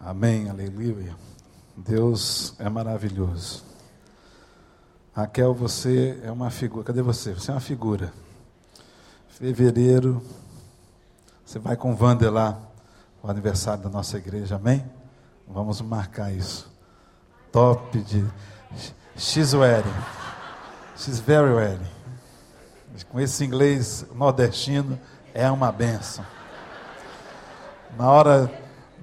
[0.00, 1.16] Amém, aleluia.
[1.76, 3.64] Deus é maravilhoso.
[5.12, 6.84] Raquel, você é uma figura.
[6.84, 7.34] Cadê você?
[7.34, 8.12] Você é uma figura.
[9.28, 10.22] Fevereiro,
[11.44, 12.60] você vai com Wander lá,
[13.22, 14.84] o aniversário da nossa igreja, amém?
[15.46, 16.70] Vamos marcar isso.
[17.50, 18.24] Top de.
[19.16, 19.94] She's wedding.
[20.96, 21.90] She's very wedding.
[23.10, 24.98] Com esse inglês nordestino,
[25.34, 26.24] é uma benção.
[27.96, 28.50] Na hora,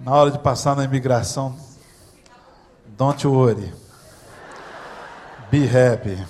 [0.03, 1.55] na hora de passar na imigração,
[2.97, 3.73] don't worry.
[5.51, 6.25] Be happy.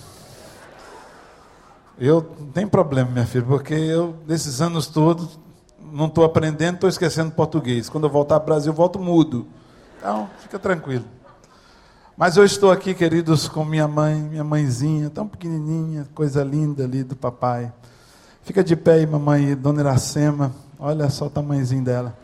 [1.98, 5.39] Eu não tem problema, minha filha, porque eu, nesses anos todos,
[5.80, 7.88] não estou aprendendo, estou esquecendo português.
[7.88, 9.48] Quando eu voltar para o Brasil, eu volto mudo.
[9.97, 11.05] Então, fica tranquilo.
[12.17, 17.03] Mas eu estou aqui, queridos, com minha mãe, minha mãezinha, tão pequenininha, coisa linda ali
[17.03, 17.72] do papai.
[18.44, 20.52] Fica de pé aí, mamãe, dona Iracema.
[20.77, 22.16] Olha só o tamanhozinho dela.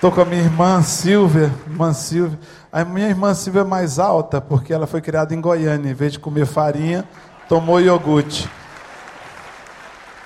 [0.00, 2.38] Estou com a minha irmã Silvia, irmã Silvia.
[2.72, 5.90] A minha irmã Silvia é mais alta, porque ela foi criada em Goiânia.
[5.90, 7.06] Em vez de comer farinha,
[7.46, 8.48] tomou iogurte.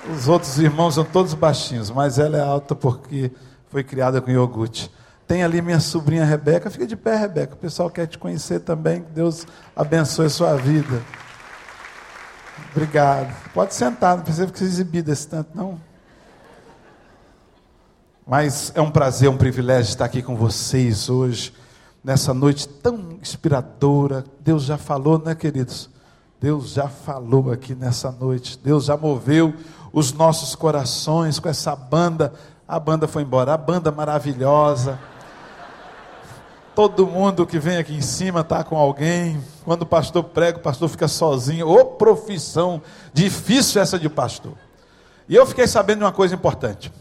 [0.09, 3.29] Os outros irmãos são todos baixinhos, mas ela é alta porque
[3.69, 4.89] foi criada com iogurte.
[5.27, 6.69] Tem ali minha sobrinha Rebeca.
[6.69, 7.55] Fica de pé, Rebeca.
[7.55, 9.01] O pessoal quer te conhecer também.
[9.01, 9.45] Que Deus
[9.75, 11.01] abençoe a sua vida.
[12.71, 13.35] Obrigado.
[13.53, 15.77] Pode sentar, não precisa ficar exibido esse tanto, não.
[18.27, 21.53] Mas é um prazer, um privilégio estar aqui com vocês hoje,
[22.03, 24.25] nessa noite tão inspiradora.
[24.39, 25.91] Deus já falou, né, queridos?
[26.41, 28.57] Deus já falou aqui nessa noite.
[28.57, 29.53] Deus já moveu
[29.93, 32.33] os nossos corações com essa banda.
[32.67, 34.97] A banda foi embora, a banda maravilhosa.
[36.73, 39.39] Todo mundo que vem aqui em cima está com alguém.
[39.63, 41.69] Quando o pastor prega, o pastor fica sozinho.
[41.69, 42.81] Ô profissão
[43.13, 44.53] difícil essa de pastor.
[45.29, 46.91] E eu fiquei sabendo de uma coisa importante.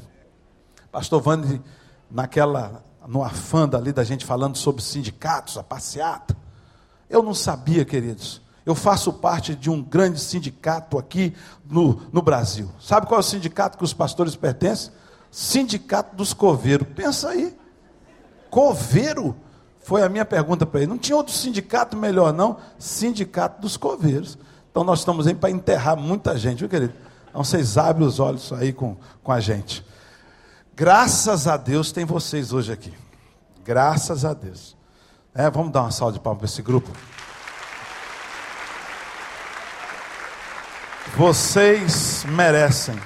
[0.95, 1.61] Pastor Vande,
[2.09, 6.37] naquela, no afã ali da gente falando sobre sindicatos, a passeata.
[7.11, 8.41] Eu não sabia, queridos.
[8.65, 11.34] Eu faço parte de um grande sindicato aqui
[11.69, 12.71] no, no Brasil.
[12.81, 14.93] Sabe qual é o sindicato que os pastores pertencem?
[15.33, 16.87] Sindicato dos Coveiros.
[16.94, 17.56] Pensa aí.
[18.49, 19.34] Coveiro?
[19.83, 20.91] Foi a minha pergunta para ele.
[20.91, 22.59] Não tinha outro sindicato melhor, não?
[22.78, 24.38] Sindicato dos Coveiros.
[24.71, 26.94] Então nós estamos aí para enterrar muita gente, viu, querido?
[27.31, 29.84] Então vocês abrem os olhos aí com, com a gente.
[30.76, 32.92] Graças a Deus tem vocês hoje aqui.
[33.64, 34.76] Graças a Deus.
[35.32, 36.90] É, vamos dar uma salva de palmas para esse grupo.
[41.16, 42.98] Vocês merecem.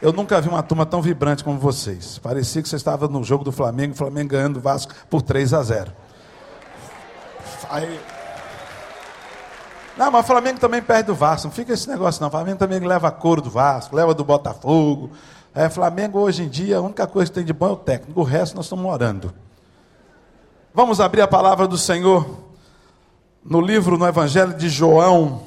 [0.00, 2.18] Eu nunca vi uma turma tão vibrante como vocês.
[2.18, 5.54] Parecia que você estava no jogo do Flamengo, o Flamengo ganhando o Vasco por 3
[5.54, 5.92] a 0.
[7.68, 8.00] Aí...
[9.96, 11.48] Não, mas o Flamengo também perde do Vasco.
[11.48, 12.28] Não fica esse negócio, não.
[12.28, 15.10] O Flamengo também leva a couro do Vasco, leva do Botafogo,
[15.58, 18.20] é, Flamengo hoje em dia, a única coisa que tem de bom é o técnico,
[18.20, 19.34] o resto nós estamos orando.
[20.72, 22.44] Vamos abrir a palavra do Senhor
[23.44, 25.42] no livro, no Evangelho de João.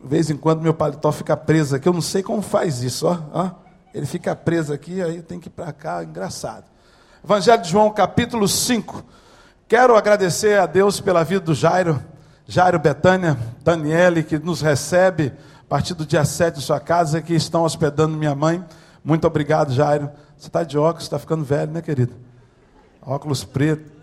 [0.00, 3.04] De vez em quando meu paletó fica preso aqui, eu não sei como faz isso,
[3.04, 3.18] ó.
[3.32, 3.50] ó.
[3.92, 6.66] Ele fica preso aqui, aí tem que ir para cá, engraçado.
[7.24, 9.02] Evangelho de João, capítulo 5.
[9.66, 12.00] Quero agradecer a Deus pela vida do Jairo,
[12.46, 15.32] Jairo Betânia, Daniele, que nos recebe
[15.68, 18.64] a partir do dia 7 em sua casa, que estão hospedando minha mãe.
[19.04, 20.08] Muito obrigado, Jairo.
[20.34, 22.14] Você está de óculos, está ficando velho, né, querido?
[23.02, 23.98] Óculos preto.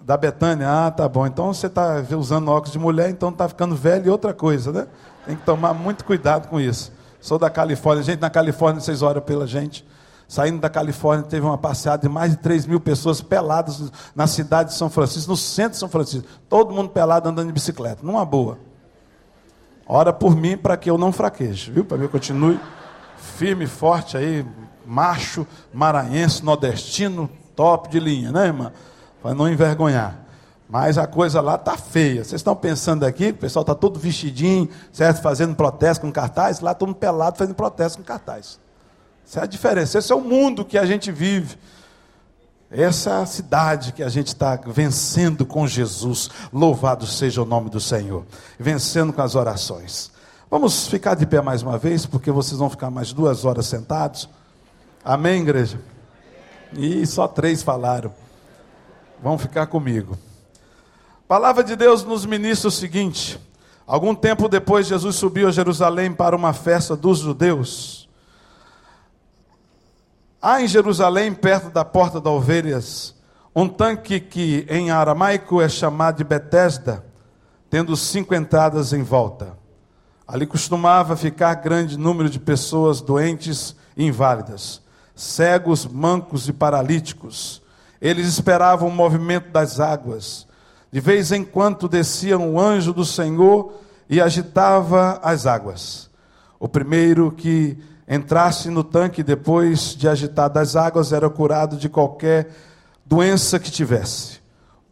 [0.00, 1.26] Da Betânia, ah, tá bom.
[1.26, 4.86] Então você está usando óculos de mulher, então está ficando velho e outra coisa, né?
[5.26, 6.90] Tem que tomar muito cuidado com isso.
[7.20, 8.02] Sou da Califórnia.
[8.02, 9.86] Gente, na Califórnia vocês oram pela gente.
[10.26, 14.70] Saindo da Califórnia, teve uma passeada de mais de 3 mil pessoas peladas na cidade
[14.70, 16.26] de São Francisco, no centro de São Francisco.
[16.48, 18.69] Todo mundo pelado andando de bicicleta, numa boa.
[19.92, 21.84] Ora por mim para que eu não fraqueje, viu?
[21.84, 22.60] Para que eu continue
[23.36, 24.46] firme, forte aí,
[24.86, 28.72] macho, maranhense, nordestino, top de linha, né, irmã?
[29.20, 30.16] Para não envergonhar.
[30.68, 32.22] Mas a coisa lá tá feia.
[32.22, 35.20] Vocês estão pensando aqui, o pessoal está todo vestidinho, certo?
[35.22, 38.60] Fazendo protesto com cartaz, lá todo pelado fazendo protesto com cartaz.
[39.26, 39.98] Essa é a diferença.
[39.98, 41.58] Esse é o mundo que a gente vive.
[42.70, 46.30] Essa é cidade que a gente está vencendo com Jesus.
[46.52, 48.24] Louvado seja o nome do Senhor.
[48.58, 50.12] Vencendo com as orações.
[50.48, 54.28] Vamos ficar de pé mais uma vez, porque vocês vão ficar mais duas horas sentados.
[55.04, 55.80] Amém, igreja?
[56.72, 58.12] E só três falaram.
[59.20, 60.16] Vão ficar comigo.
[61.26, 63.40] Palavra de Deus nos ministra o seguinte:
[63.84, 67.99] algum tempo depois, Jesus subiu a Jerusalém para uma festa dos judeus.
[70.42, 73.14] Há em Jerusalém, perto da porta das ovelhas,
[73.54, 77.04] um tanque que em aramaico é chamado de Betesda,
[77.68, 79.58] tendo cinco entradas em volta.
[80.26, 84.80] Ali costumava ficar grande número de pessoas doentes e inválidas.
[85.14, 87.60] cegos, mancos e paralíticos.
[88.00, 90.46] Eles esperavam o movimento das águas.
[90.90, 93.74] De vez em quando descia um anjo do Senhor
[94.08, 96.08] e agitava as águas.
[96.58, 97.76] O primeiro que
[98.10, 102.50] entrasse no tanque depois de agitadas as águas era curado de qualquer
[103.06, 104.40] doença que tivesse.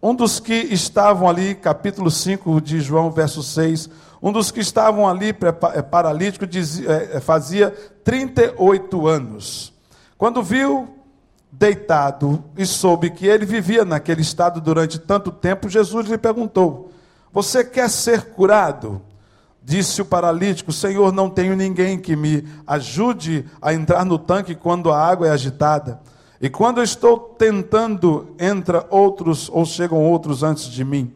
[0.00, 3.91] Um dos que estavam ali, capítulo 5 de João, verso 6,
[4.23, 5.31] um dos que estavam ali
[5.75, 7.70] é, paralítico dizia, é, é, fazia
[8.05, 9.73] 38 anos.
[10.17, 10.88] Quando viu
[11.50, 16.93] deitado e soube que ele vivia naquele estado durante tanto tempo, Jesus lhe perguntou:
[17.32, 19.03] Você quer ser curado?
[19.63, 24.91] Disse o paralítico: Senhor, não tenho ninguém que me ajude a entrar no tanque quando
[24.91, 26.01] a água é agitada.
[26.41, 31.13] E quando eu estou tentando, entra outros ou chegam outros antes de mim.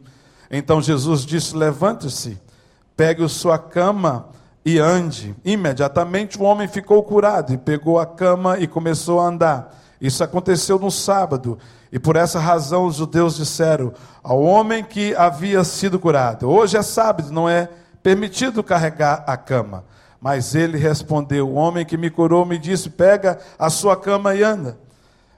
[0.51, 2.39] Então Jesus disse: Levante-se,
[2.95, 4.29] pegue sua cama
[4.65, 5.35] e ande.
[5.43, 9.79] Imediatamente o homem ficou curado e pegou a cama e começou a andar.
[9.99, 11.57] Isso aconteceu no sábado.
[11.91, 16.81] E por essa razão os judeus disseram ao homem que havia sido curado: Hoje é
[16.81, 17.69] sábado, não é
[18.03, 19.85] permitido carregar a cama.
[20.19, 24.43] Mas ele respondeu: O homem que me curou me disse: Pega a sua cama e
[24.43, 24.77] anda.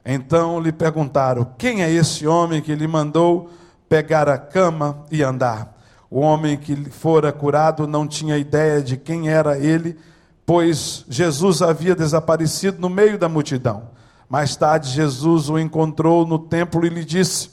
[0.06, 3.50] Então lhe perguntaram: Quem é esse homem que lhe mandou
[3.88, 5.76] pegar a cama e andar?
[6.10, 9.98] O homem que fora curado não tinha ideia de quem era ele,
[10.46, 13.90] pois Jesus havia desaparecido no meio da multidão.
[14.30, 17.50] Mais tarde, Jesus o encontrou no templo e lhe disse: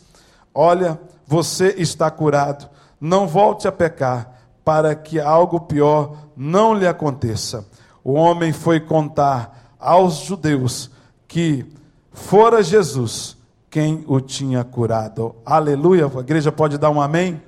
[0.54, 2.68] Olha, você está curado,
[3.00, 7.66] não volte a pecar, para que algo pior não lhe aconteça.
[8.04, 10.90] O homem foi contar aos judeus
[11.26, 11.66] que
[12.12, 13.36] fora Jesus
[13.70, 15.34] quem o tinha curado.
[15.46, 16.06] Aleluia.
[16.06, 17.28] A igreja pode dar um amém?
[17.28, 17.42] amém?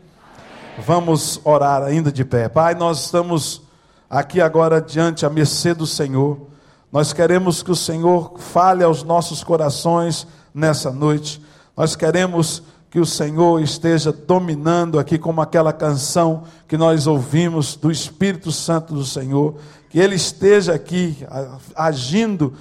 [0.78, 2.48] Vamos orar ainda de pé.
[2.48, 3.62] Pai, nós estamos
[4.08, 6.48] aqui agora diante a mercê do Senhor.
[6.90, 11.44] Nós queremos que o Senhor fale aos nossos corações nessa noite.
[11.76, 12.62] Nós queremos
[12.94, 18.94] que o Senhor esteja dominando aqui, como aquela canção que nós ouvimos do Espírito Santo
[18.94, 19.56] do Senhor,
[19.90, 21.26] que Ele esteja aqui
[21.74, 22.52] agindo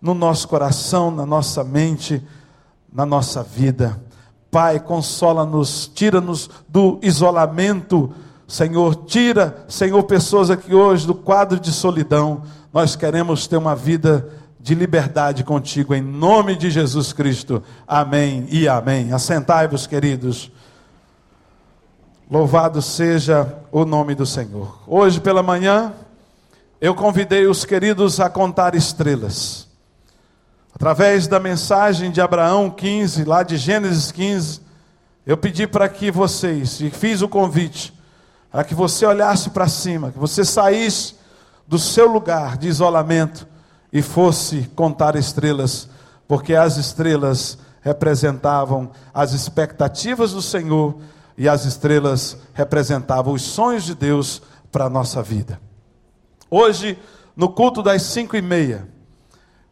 [0.00, 2.24] no nosso coração, na nossa mente,
[2.92, 4.00] na nossa vida.
[4.48, 8.12] Pai, consola-nos, tira-nos do isolamento,
[8.46, 12.42] Senhor, tira, Senhor, pessoas aqui hoje do quadro de solidão.
[12.72, 14.28] Nós queremos ter uma vida
[14.62, 17.62] de liberdade contigo, em nome de Jesus Cristo.
[17.88, 19.10] Amém e amém.
[19.12, 20.52] Assentai-vos, queridos.
[22.30, 24.82] Louvado seja o nome do Senhor.
[24.86, 25.94] Hoje pela manhã,
[26.78, 29.66] eu convidei os queridos a contar estrelas.
[30.74, 34.60] Através da mensagem de Abraão 15, lá de Gênesis 15,
[35.26, 37.92] eu pedi para que vocês, e fiz o convite,
[38.52, 41.14] para que você olhasse para cima, que você saísse
[41.66, 43.48] do seu lugar de isolamento
[43.92, 45.88] e fosse contar estrelas,
[46.28, 50.96] porque as estrelas representavam as expectativas do Senhor
[51.36, 55.60] e as estrelas representavam os sonhos de Deus para a nossa vida.
[56.50, 56.98] Hoje,
[57.34, 58.86] no culto das cinco e meia,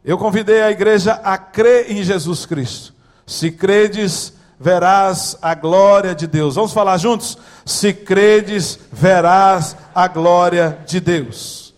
[0.03, 2.93] eu convidei a igreja a crer em Jesus Cristo.
[3.27, 6.55] Se credes, verás a glória de Deus.
[6.55, 7.37] Vamos falar juntos?
[7.65, 11.68] Se credes, verás a glória de Deus.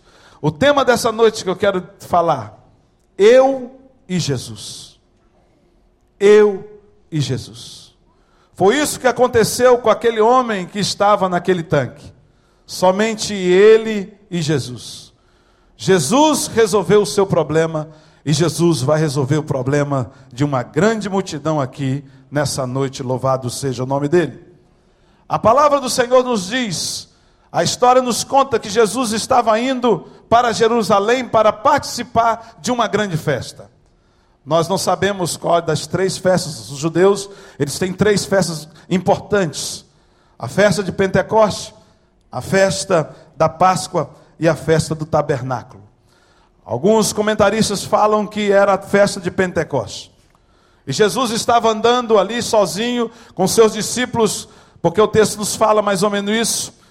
[0.44, 2.68] O tema dessa noite que eu quero falar,
[3.16, 3.78] eu
[4.08, 5.00] e Jesus.
[6.18, 6.80] Eu
[7.12, 7.94] e Jesus.
[8.52, 12.12] Foi isso que aconteceu com aquele homem que estava naquele tanque.
[12.66, 15.12] Somente ele e Jesus.
[15.76, 17.90] Jesus resolveu o seu problema
[18.24, 23.84] e Jesus vai resolver o problema de uma grande multidão aqui nessa noite, louvado seja
[23.84, 24.42] o nome dele.
[25.28, 27.11] A palavra do Senhor nos diz,
[27.52, 33.18] a história nos conta que Jesus estava indo para Jerusalém para participar de uma grande
[33.18, 33.70] festa.
[34.44, 36.70] Nós não sabemos qual das três festas.
[36.70, 37.28] Os judeus,
[37.58, 39.84] eles têm três festas importantes:
[40.38, 41.74] a festa de Pentecostes,
[42.30, 45.82] a festa da Páscoa e a festa do tabernáculo.
[46.64, 50.10] Alguns comentaristas falam que era a festa de Pentecostes.
[50.86, 54.48] E Jesus estava andando ali sozinho com seus discípulos,
[54.80, 56.81] porque o texto nos fala mais ou menos isso.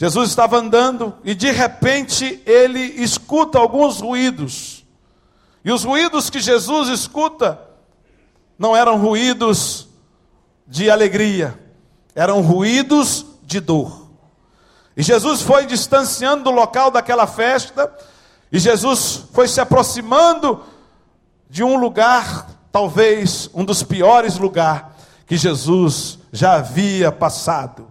[0.00, 4.82] Jesus estava andando e de repente ele escuta alguns ruídos.
[5.62, 7.60] E os ruídos que Jesus escuta
[8.58, 9.88] não eram ruídos
[10.66, 11.60] de alegria,
[12.14, 14.08] eram ruídos de dor.
[14.96, 17.94] E Jesus foi distanciando do local daquela festa
[18.50, 20.64] e Jesus foi se aproximando
[21.50, 24.86] de um lugar, talvez um dos piores lugares
[25.26, 27.89] que Jesus já havia passado.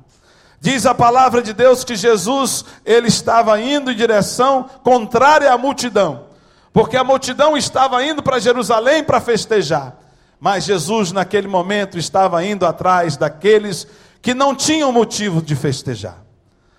[0.62, 6.28] Diz a palavra de Deus que Jesus, ele estava indo em direção contrária à multidão.
[6.72, 9.98] porque a multidão estava indo para Jerusalém para festejar.
[10.40, 13.88] Mas Jesus, naquele momento, estava indo atrás daqueles
[14.22, 16.24] que não tinham motivo de festejar.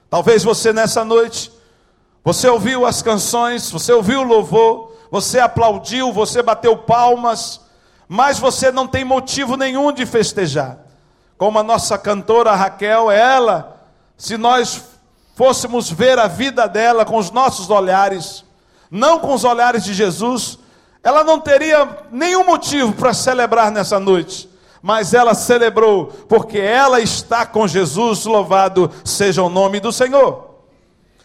[0.08, 1.50] Talvez você nessa noite,
[2.24, 7.60] você ouviu as canções, você ouviu o louvor, você aplaudiu, você bateu palmas,
[8.08, 10.78] mas você não tem motivo nenhum de festejar.
[11.40, 13.82] Como a nossa cantora Raquel, ela,
[14.14, 14.82] se nós
[15.34, 18.44] fôssemos ver a vida dela com os nossos olhares,
[18.90, 20.58] não com os olhares de Jesus,
[21.02, 24.50] ela não teria nenhum motivo para celebrar nessa noite,
[24.82, 30.56] mas ela celebrou, porque ela está com Jesus, louvado seja o nome do Senhor.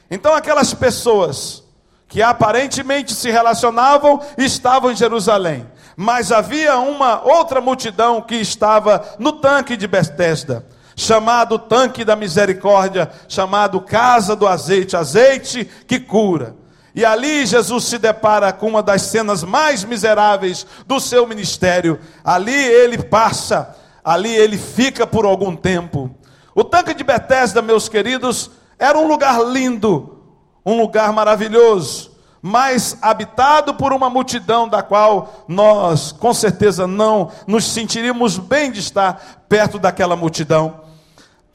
[0.10, 1.62] Então, aquelas pessoas
[2.07, 9.33] que aparentemente se relacionavam estavam em Jerusalém, mas havia uma outra multidão que estava no
[9.33, 16.55] tanque de Betesda, chamado tanque da misericórdia, chamado casa do azeite, azeite que cura.
[16.93, 21.99] E ali Jesus se depara com uma das cenas mais miseráveis do seu ministério.
[22.23, 26.09] Ali ele passa, ali ele fica por algum tempo.
[26.53, 28.49] O tanque de Betesda, meus queridos,
[28.79, 30.23] era um lugar lindo,
[30.65, 32.14] um lugar maravilhoso,
[32.47, 38.79] mas habitado por uma multidão da qual nós, com certeza, não nos sentiríamos bem de
[38.79, 40.85] estar perto daquela multidão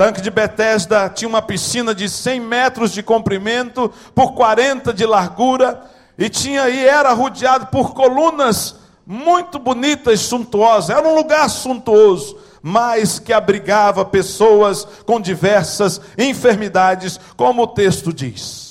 [0.00, 5.82] tanque de Betesda tinha uma piscina de 100 metros de comprimento por 40 de largura
[6.16, 10.88] e tinha e era rodeado por colunas muito bonitas, suntuosas.
[10.88, 18.69] Era um lugar suntuoso, mas que abrigava pessoas com diversas enfermidades, como o texto diz.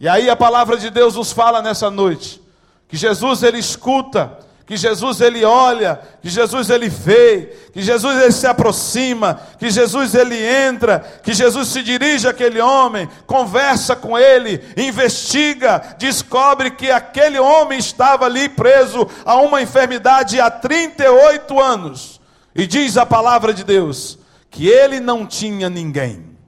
[0.00, 2.40] E aí a palavra de Deus nos fala nessa noite
[2.88, 4.38] que Jesus ele escuta
[4.70, 10.14] que Jesus ele olha, que Jesus ele vê, que Jesus ele se aproxima, que Jesus
[10.14, 17.40] ele entra, que Jesus se dirige àquele homem, conversa com ele, investiga, descobre que aquele
[17.40, 22.20] homem estava ali preso a uma enfermidade há 38 anos.
[22.54, 26.38] E diz a palavra de Deus que ele não tinha ninguém.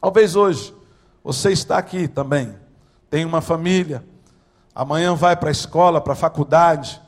[0.00, 0.72] Talvez hoje
[1.26, 2.54] você está aqui também,
[3.10, 4.04] tem uma família,
[4.72, 7.02] amanhã vai para a escola, para a faculdade,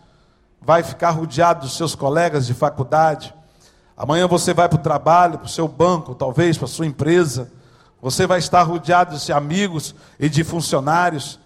[0.60, 3.32] vai ficar rodeado dos seus colegas de faculdade.
[3.96, 7.52] Amanhã você vai para o trabalho, para o seu banco, talvez para a sua empresa.
[8.02, 11.38] Você vai estar rodeado de amigos e de funcionários.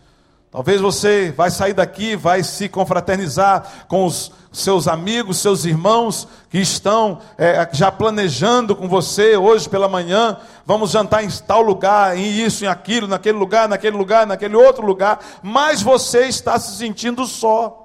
[0.52, 6.58] Talvez você vai sair daqui, vai se confraternizar com os seus amigos, seus irmãos que
[6.58, 10.36] estão é, já planejando com você hoje pela manhã.
[10.66, 14.84] Vamos jantar em tal lugar, em isso, em aquilo, naquele lugar, naquele lugar, naquele outro
[14.84, 15.20] lugar.
[15.42, 17.78] Mas você está se sentindo só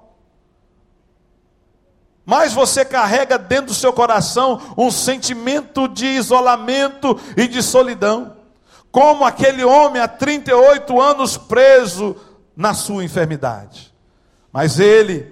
[2.29, 8.35] mas você carrega dentro do seu coração um sentimento de isolamento e de solidão,
[8.91, 12.17] como aquele homem há 38 anos preso
[12.57, 13.93] na sua enfermidade.
[14.51, 15.31] Mas ele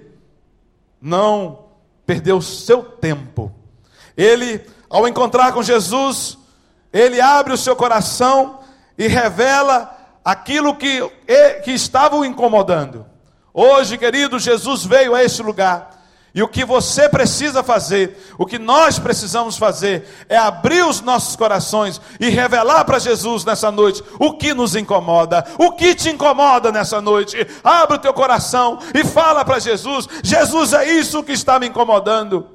[1.02, 1.66] não
[2.06, 3.52] perdeu seu tempo.
[4.16, 6.38] Ele, ao encontrar com Jesus,
[6.92, 8.60] ele abre o seu coração
[8.96, 9.92] e revela
[10.24, 11.00] aquilo que,
[11.64, 13.04] que estava o incomodando.
[13.52, 15.95] Hoje, querido, Jesus veio a este lugar
[16.36, 21.34] e o que você precisa fazer, o que nós precisamos fazer, é abrir os nossos
[21.34, 26.70] corações e revelar para Jesus nessa noite o que nos incomoda, o que te incomoda
[26.70, 27.38] nessa noite.
[27.64, 32.46] Abre o teu coração e fala para Jesus: Jesus, é isso que está me incomodando.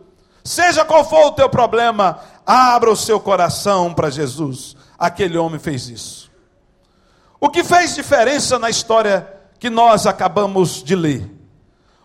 [0.43, 4.75] Seja qual for o teu problema, abra o seu coração para Jesus.
[4.97, 6.29] Aquele homem fez isso.
[7.39, 9.27] O que fez diferença na história
[9.59, 11.40] que nós acabamos de ler?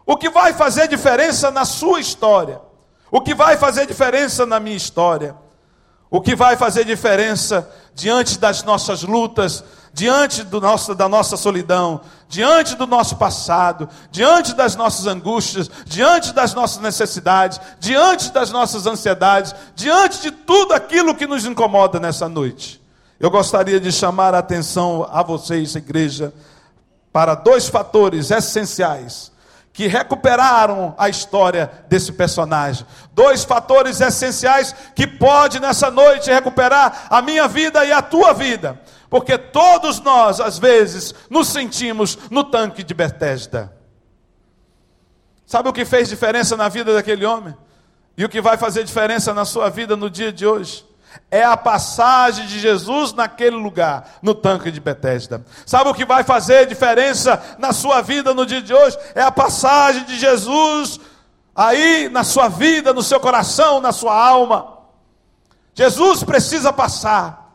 [0.07, 2.61] O que vai fazer diferença na sua história?
[3.11, 5.35] O que vai fazer diferença na minha história?
[6.09, 12.01] O que vai fazer diferença diante das nossas lutas, diante do nosso, da nossa solidão,
[12.29, 18.87] diante do nosso passado, diante das nossas angústias, diante das nossas necessidades, diante das nossas
[18.87, 22.81] ansiedades, diante de tudo aquilo que nos incomoda nessa noite?
[23.19, 26.33] Eu gostaria de chamar a atenção a vocês, igreja,
[27.13, 29.35] para dois fatores essenciais
[29.77, 32.87] que recuperaram a história desse personagem.
[33.13, 38.81] Dois fatores essenciais que pode nessa noite recuperar a minha vida e a tua vida.
[39.11, 43.71] Porque todos nós, às vezes, nos sentimos no tanque de Bethesda.
[45.45, 47.55] Sabe o que fez diferença na vida daquele homem?
[48.17, 50.87] E o que vai fazer diferença na sua vida no dia de hoje?
[51.31, 55.45] É a passagem de Jesus naquele lugar, no tanque de Betesda.
[55.65, 58.97] Sabe o que vai fazer diferença na sua vida no dia de hoje?
[59.15, 61.01] É a passagem de Jesus
[61.55, 64.77] aí na sua vida, no seu coração, na sua alma.
[65.75, 67.47] Jesus precisa passar.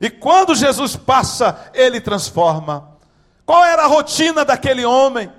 [0.00, 2.96] E quando Jesus passa, ele transforma.
[3.44, 5.32] Qual era a rotina daquele homem?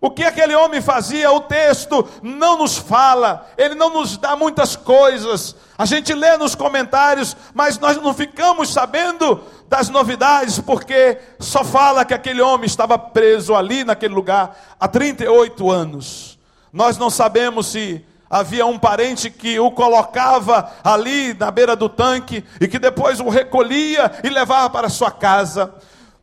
[0.00, 4.76] O que aquele homem fazia, o texto não nos fala, ele não nos dá muitas
[4.76, 5.56] coisas.
[5.76, 12.04] A gente lê nos comentários, mas nós não ficamos sabendo das novidades, porque só fala
[12.04, 16.38] que aquele homem estava preso ali naquele lugar há 38 anos.
[16.72, 22.44] Nós não sabemos se havia um parente que o colocava ali na beira do tanque
[22.60, 25.74] e que depois o recolhia e levava para sua casa.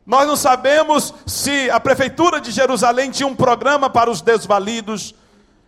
[0.06, 5.12] Nós não sabemos se a prefeitura de Jerusalém tinha um programa para os desvalidos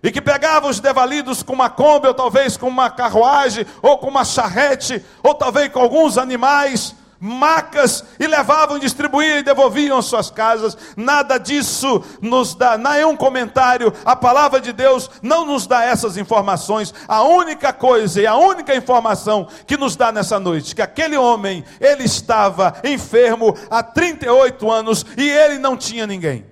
[0.00, 4.07] e que pegava os desvalidos com uma Kombi, ou talvez com uma carruagem, ou com
[4.07, 10.76] uma charrete, ou talvez com alguns animais macas e levavam, distribuíam e devolviam suas casas.
[10.96, 13.92] Nada disso nos dá, nenhum comentário.
[14.04, 16.94] A palavra de Deus não nos dá essas informações.
[17.06, 21.64] A única coisa e a única informação que nos dá nessa noite, que aquele homem,
[21.80, 26.46] ele estava enfermo há 38 anos e ele não tinha ninguém.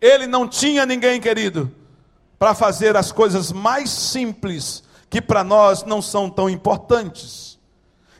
[0.00, 1.72] Ele não tinha ninguém, querido,
[2.38, 7.47] para fazer as coisas mais simples que para nós não são tão importantes.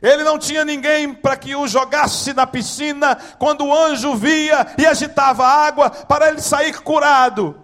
[0.01, 4.87] Ele não tinha ninguém para que o jogasse na piscina quando o anjo via e
[4.87, 7.57] agitava a água para ele sair curado.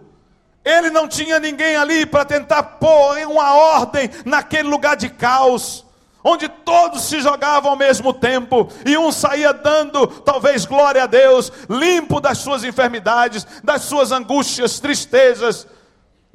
[0.63, 5.85] Ele não tinha ninguém ali para tentar pôr uma ordem naquele lugar de caos,
[6.23, 11.51] onde todos se jogavam ao mesmo tempo e um saía dando, talvez, glória a Deus,
[11.69, 15.67] limpo das suas enfermidades, das suas angústias, tristezas.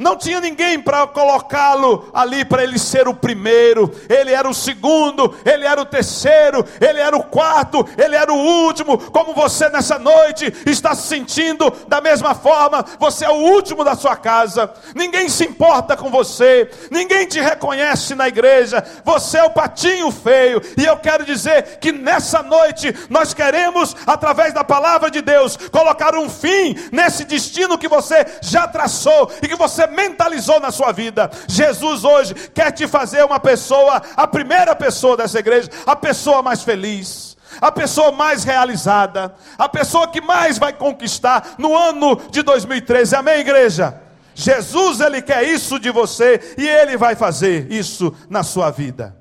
[0.00, 3.92] Não tinha ninguém para colocá-lo ali para ele ser o primeiro.
[4.09, 8.64] Ele era o segundo, ele era o terceiro, ele era o quarto, ele era o
[8.64, 8.97] último.
[8.97, 13.95] Como você nessa noite está se sentindo da mesma forma, você é o último da
[13.95, 14.73] sua casa.
[14.95, 18.83] Ninguém se importa com você, ninguém te reconhece na igreja.
[19.04, 20.62] Você é o patinho feio.
[20.78, 26.14] E eu quero dizer que nessa noite nós queremos, através da palavra de Deus, colocar
[26.14, 31.30] um fim nesse destino que você já traçou e que você mentalizou na sua vida.
[31.49, 36.62] Jesus hoje quer te fazer uma pessoa, a primeira pessoa dessa igreja, a pessoa mais
[36.62, 43.17] feliz a pessoa mais realizada, a pessoa que mais vai conquistar no ano de 2013.
[43.17, 44.00] Amém, igreja?
[44.34, 49.17] Jesus, ele quer isso de você e ele vai fazer isso na sua vida.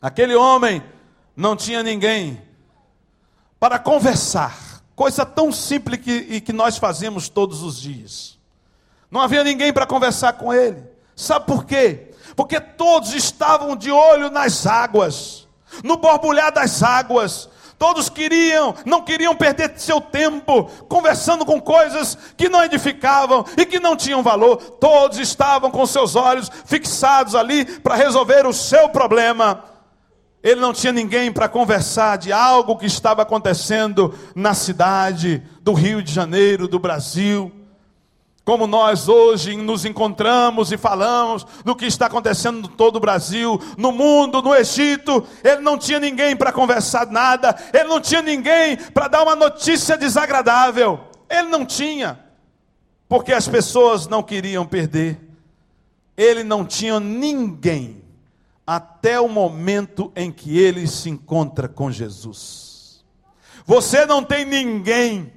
[0.00, 0.82] Aquele homem
[1.36, 2.42] não tinha ninguém
[3.60, 8.31] para conversar, coisa tão simples que, e que nós fazemos todos os dias.
[9.12, 10.82] Não havia ninguém para conversar com ele.
[11.14, 12.12] Sabe por quê?
[12.34, 15.46] Porque todos estavam de olho nas águas,
[15.84, 17.46] no borbulhar das águas.
[17.78, 23.78] Todos queriam, não queriam perder seu tempo conversando com coisas que não edificavam e que
[23.78, 24.56] não tinham valor.
[24.56, 29.62] Todos estavam com seus olhos fixados ali para resolver o seu problema.
[30.42, 36.02] Ele não tinha ninguém para conversar de algo que estava acontecendo na cidade do Rio
[36.02, 37.61] de Janeiro, do Brasil.
[38.44, 43.60] Como nós hoje nos encontramos e falamos do que está acontecendo em todo o Brasil,
[43.78, 48.76] no mundo, no Egito, ele não tinha ninguém para conversar nada, ele não tinha ninguém
[48.76, 50.98] para dar uma notícia desagradável,
[51.30, 52.18] ele não tinha,
[53.08, 55.20] porque as pessoas não queriam perder,
[56.16, 58.02] ele não tinha ninguém,
[58.66, 63.04] até o momento em que ele se encontra com Jesus.
[63.64, 65.32] Você não tem ninguém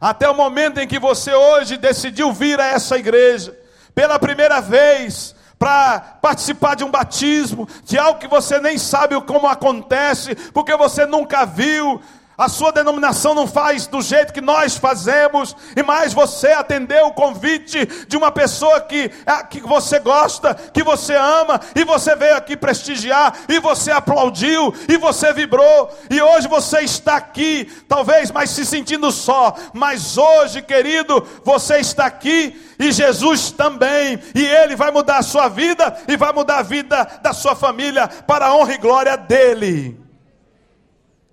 [0.00, 3.56] até o momento em que você hoje decidiu vir a essa igreja,
[3.94, 9.48] pela primeira vez, para participar de um batismo, de algo que você nem sabe como
[9.48, 12.00] acontece, porque você nunca viu,
[12.38, 17.12] a sua denominação não faz do jeito que nós fazemos, e mais você atendeu o
[17.12, 22.36] convite de uma pessoa que, é, que você gosta, que você ama, e você veio
[22.36, 28.50] aqui prestigiar, e você aplaudiu, e você vibrou, e hoje você está aqui, talvez mais
[28.50, 34.92] se sentindo só, mas hoje, querido, você está aqui, e Jesus também, e Ele vai
[34.92, 38.74] mudar a sua vida, e vai mudar a vida da sua família, para a honra
[38.74, 40.07] e glória dEle.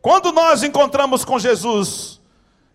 [0.05, 2.21] Quando nós encontramos com Jesus,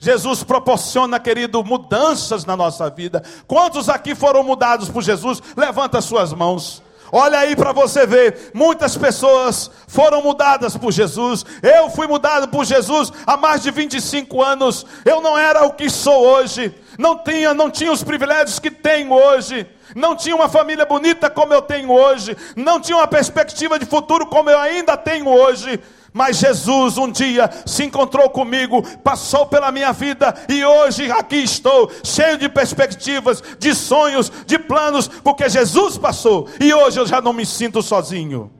[0.00, 3.22] Jesus proporciona, querido, mudanças na nossa vida.
[3.46, 5.40] Quantos aqui foram mudados por Jesus?
[5.56, 6.82] Levanta suas mãos.
[7.12, 11.46] Olha aí para você ver, muitas pessoas foram mudadas por Jesus.
[11.62, 14.84] Eu fui mudado por Jesus há mais de 25 anos.
[15.04, 16.74] Eu não era o que sou hoje.
[16.98, 19.68] Não tinha, não tinha os privilégios que tenho hoje.
[19.94, 22.36] Não tinha uma família bonita como eu tenho hoje.
[22.56, 25.80] Não tinha uma perspectiva de futuro como eu ainda tenho hoje.
[26.12, 31.90] Mas Jesus um dia se encontrou comigo, passou pela minha vida e hoje aqui estou,
[32.04, 37.32] cheio de perspectivas, de sonhos, de planos, porque Jesus passou e hoje eu já não
[37.32, 38.50] me sinto sozinho.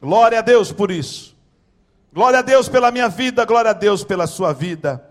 [0.00, 1.36] Glória a Deus por isso.
[2.12, 5.02] Glória a Deus pela minha vida, glória a Deus pela sua vida.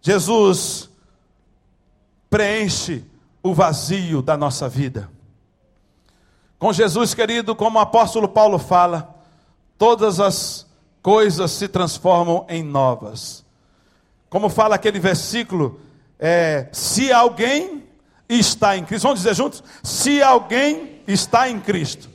[0.00, 0.90] Jesus
[2.28, 3.04] preenche
[3.42, 5.10] o vazio da nossa vida.
[6.58, 9.21] Com Jesus, querido, como o apóstolo Paulo fala,
[9.82, 10.64] todas as
[11.02, 13.44] coisas se transformam em novas.
[14.30, 15.80] Como fala aquele versículo,
[16.20, 17.82] é, se alguém
[18.28, 19.60] está em Cristo, vamos dizer juntos?
[19.82, 22.08] Se alguém está em Cristo.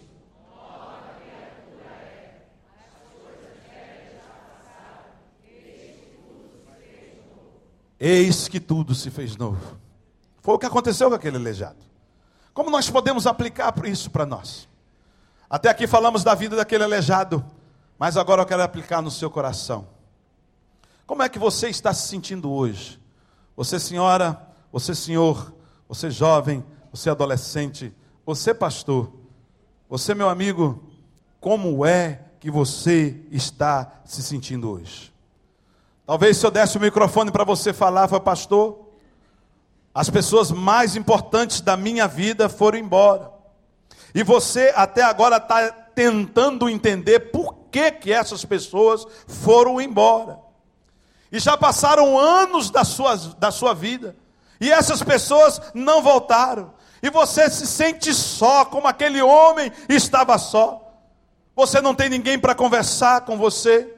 [7.99, 9.77] Eis que tudo se fez novo.
[10.41, 11.83] Foi o que aconteceu com aquele aleijado.
[12.53, 14.69] Como nós podemos aplicar isso para nós?
[15.49, 17.43] Até aqui falamos da vida daquele aleijado,
[17.97, 19.87] mas agora eu quero aplicar no seu coração.
[21.05, 22.99] Como é que você está se sentindo hoje?
[23.55, 24.39] Você, senhora,
[24.71, 25.53] você, senhor,
[25.87, 29.11] você, jovem, você, adolescente, você, pastor,
[29.89, 30.83] você, meu amigo,
[31.39, 35.13] como é que você está se sentindo hoje?
[36.05, 38.87] Talvez se eu desse o microfone para você falar, foi pastor,
[39.93, 43.31] as pessoas mais importantes da minha vida foram embora.
[44.13, 50.39] E você até agora está tentando entender por que, que essas pessoas foram embora.
[51.31, 54.15] E já passaram anos da sua, da sua vida.
[54.59, 56.73] E essas pessoas não voltaram.
[57.01, 60.81] E você se sente só, como aquele homem estava só.
[61.55, 63.93] Você não tem ninguém para conversar com você.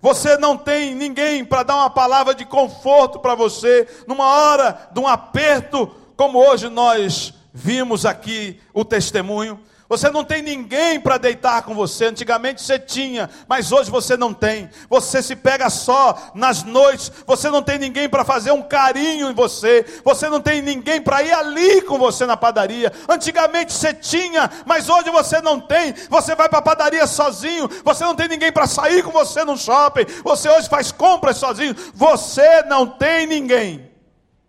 [0.00, 4.98] Você não tem ninguém para dar uma palavra de conforto para você, numa hora de
[4.98, 9.60] um aperto, como hoje nós vimos aqui o testemunho.
[9.92, 12.06] Você não tem ninguém para deitar com você.
[12.06, 14.70] Antigamente você tinha, mas hoje você não tem.
[14.88, 17.12] Você se pega só nas noites.
[17.26, 19.84] Você não tem ninguém para fazer um carinho em você.
[20.02, 22.90] Você não tem ninguém para ir ali com você na padaria.
[23.06, 25.92] Antigamente você tinha, mas hoje você não tem.
[26.08, 27.68] Você vai para a padaria sozinho.
[27.84, 30.06] Você não tem ninguém para sair com você no shopping.
[30.24, 31.76] Você hoje faz compras sozinho.
[31.92, 33.90] Você não tem ninguém.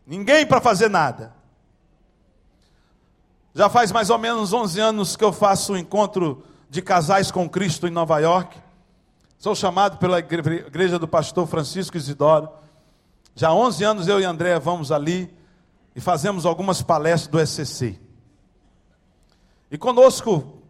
[0.07, 1.32] Ninguém para fazer nada.
[3.55, 7.47] Já faz mais ou menos 11 anos que eu faço um encontro de casais com
[7.47, 8.59] Cristo em Nova York.
[9.37, 12.49] Sou chamado pela igreja do pastor Francisco Isidoro.
[13.35, 15.31] Já há 11 anos eu e André vamos ali
[15.95, 17.99] e fazemos algumas palestras do SCC.
[19.69, 20.63] E conosco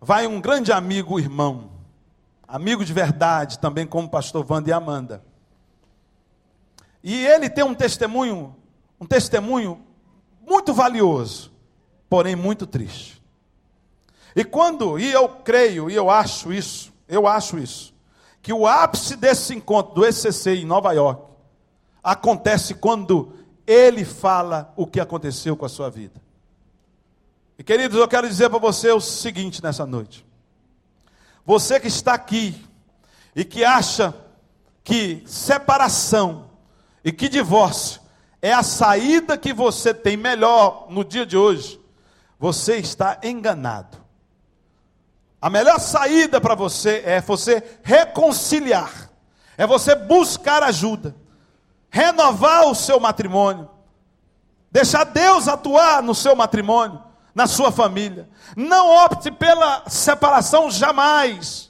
[0.00, 1.72] vai um grande amigo, irmão,
[2.46, 5.24] amigo de verdade, também como o pastor Wanda e Amanda.
[7.02, 8.54] E ele tem um testemunho,
[9.00, 9.84] um testemunho
[10.46, 11.49] muito valioso
[12.10, 13.22] porém muito triste.
[14.34, 17.94] E quando, e eu creio, e eu acho isso, eu acho isso,
[18.42, 21.22] que o ápice desse encontro do ECC em Nova York
[22.02, 23.32] acontece quando
[23.66, 26.20] ele fala o que aconteceu com a sua vida.
[27.58, 30.26] E queridos, eu quero dizer para você o seguinte nessa noite.
[31.44, 32.66] Você que está aqui
[33.36, 34.14] e que acha
[34.82, 36.50] que separação
[37.04, 38.00] e que divórcio
[38.42, 41.79] é a saída que você tem melhor no dia de hoje,
[42.40, 43.98] você está enganado.
[45.42, 49.10] A melhor saída para você é você reconciliar,
[49.58, 51.14] é você buscar ajuda,
[51.90, 53.68] renovar o seu matrimônio,
[54.72, 57.02] deixar Deus atuar no seu matrimônio,
[57.34, 58.26] na sua família.
[58.56, 61.69] Não opte pela separação jamais.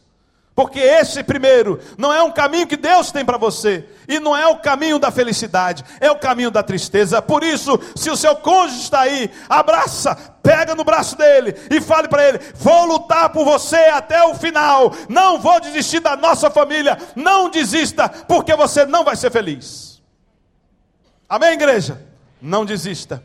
[0.61, 4.46] Porque esse primeiro não é um caminho que Deus tem para você, e não é
[4.46, 7.23] o caminho da felicidade, é o caminho da tristeza.
[7.23, 12.09] Por isso, se o seu cônjuge está aí, abraça, pega no braço dele e fale
[12.09, 16.99] para ele: Vou lutar por você até o final, não vou desistir da nossa família,
[17.16, 20.03] não desista, porque você não vai ser feliz.
[21.27, 22.07] Amém, igreja?
[22.38, 23.25] Não desista.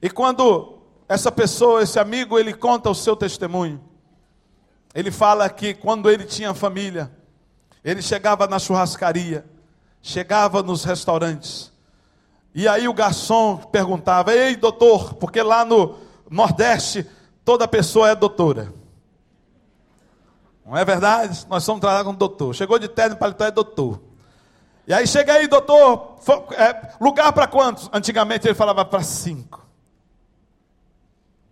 [0.00, 3.89] E quando essa pessoa, esse amigo, ele conta o seu testemunho,
[4.94, 7.10] ele fala que quando ele tinha família,
[7.84, 9.44] ele chegava na churrascaria,
[10.02, 11.70] chegava nos restaurantes,
[12.54, 15.96] e aí o garçom perguntava: Ei, doutor, porque lá no
[16.28, 17.06] Nordeste
[17.44, 18.72] toda pessoa é doutora.
[20.64, 21.46] Não é verdade?
[21.48, 22.54] Nós somos tratados como doutor.
[22.54, 24.00] Chegou de terno e paletó é doutor.
[24.86, 26.16] E aí chega aí, doutor,
[26.52, 27.88] é, lugar para quantos?
[27.92, 29.66] Antigamente ele falava para cinco.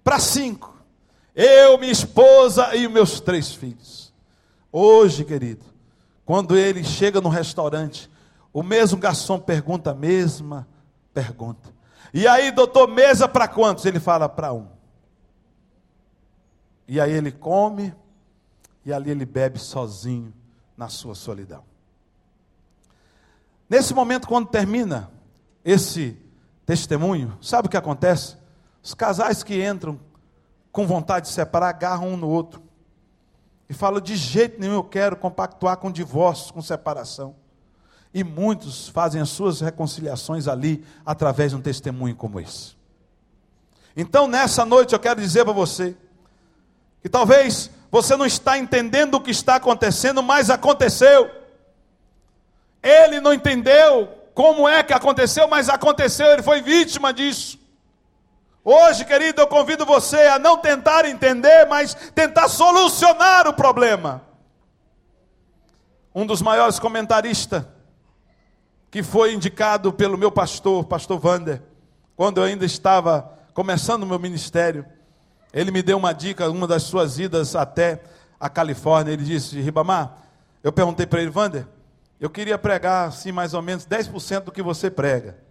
[0.03, 0.78] Para cinco.
[1.41, 4.13] Eu, minha esposa e meus três filhos.
[4.73, 5.65] Hoje, querido,
[6.25, 8.11] quando ele chega no restaurante,
[8.53, 10.67] o mesmo garçom pergunta a mesma
[11.15, 11.73] pergunta.
[12.13, 13.85] E aí, doutor, mesa para quantos?
[13.85, 14.67] Ele fala para um.
[16.89, 17.95] E aí ele come,
[18.85, 20.35] e ali ele bebe sozinho
[20.77, 21.63] na sua solidão.
[23.71, 25.09] Nesse momento, quando termina
[25.65, 26.21] esse
[26.67, 28.37] testemunho, sabe o que acontece?
[28.83, 30.01] Os casais que entram
[30.73, 32.63] com vontade de separar, agarram um no outro.
[33.69, 37.35] E falam: de jeito nenhum eu quero compactuar com divórcio, com separação.
[38.13, 42.77] E muitos fazem as suas reconciliações ali através de um testemunho como esse.
[43.95, 45.97] Então, nessa noite, eu quero dizer para você
[47.03, 51.31] que talvez você não está entendendo o que está acontecendo, mas aconteceu.
[52.83, 57.59] Ele não entendeu como é que aconteceu, mas aconteceu, ele foi vítima disso.
[58.71, 64.21] Hoje, querido, eu convido você a não tentar entender, mas tentar solucionar o problema.
[66.15, 67.65] Um dos maiores comentaristas
[68.91, 71.63] que foi indicado pelo meu pastor, pastor Vander,
[72.15, 74.85] quando eu ainda estava começando o meu ministério,
[75.51, 78.03] ele me deu uma dica, uma das suas idas até
[78.39, 79.13] a Califórnia.
[79.13, 80.19] Ele disse: Ribamar,
[80.63, 81.67] eu perguntei para ele, Vander,
[82.21, 85.48] eu queria pregar assim mais ou menos 10% do que você prega.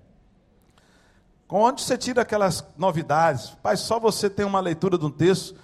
[1.47, 3.51] Com onde você tira aquelas novidades?
[3.63, 5.55] Pai, só você tem uma leitura de um texto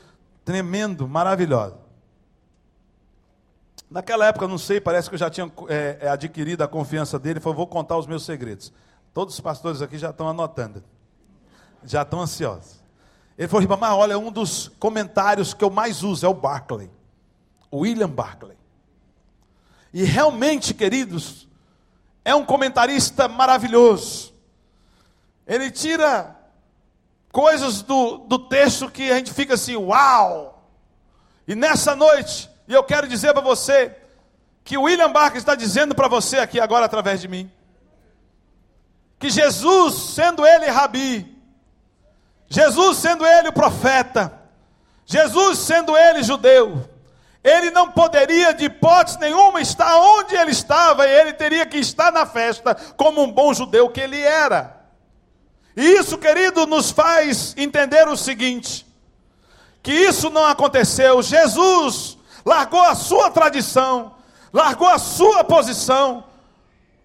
[0.45, 1.77] tremendo, maravilhosa.
[3.89, 7.39] Naquela época, não sei, parece que eu já tinha é, é, adquirido a confiança dele.
[7.39, 8.73] Falou, vou contar os meus segredos.
[9.13, 10.83] Todos os pastores aqui já estão anotando,
[11.83, 12.81] já estão ansiosos.
[13.37, 16.89] Ele falou, Ribamar, olha, um dos comentários que eu mais uso é o Barclay,
[17.71, 18.57] William Barclay.
[19.93, 21.47] E realmente, queridos,
[22.25, 24.32] é um comentarista maravilhoso.
[25.45, 26.35] Ele tira
[27.31, 30.63] coisas do, do texto que a gente fica assim, uau!
[31.47, 33.95] E nessa noite, e eu quero dizer para você,
[34.63, 37.51] que William Barclay está dizendo para você aqui agora através de mim,
[39.19, 41.37] que Jesus, sendo ele rabi,
[42.47, 44.39] Jesus sendo ele o profeta,
[45.05, 46.87] Jesus sendo ele judeu,
[47.43, 52.11] ele não poderia de hipótese nenhuma estar onde ele estava, e ele teria que estar
[52.11, 54.82] na festa como um bom judeu que ele era.
[55.75, 58.85] E isso, querido, nos faz entender o seguinte:
[59.81, 61.21] que isso não aconteceu.
[61.21, 64.15] Jesus largou a sua tradição,
[64.51, 66.23] largou a sua posição,